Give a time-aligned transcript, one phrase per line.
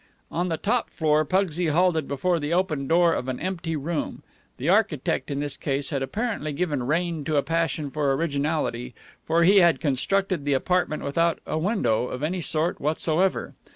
[0.31, 4.23] On the top floor Pugsy halted before the open door of an empty room.
[4.57, 8.95] The architect in this case had apparently given rein to a passion for originality,
[9.27, 13.53] for he had constructed the apartment without a window of any sort whatsoever.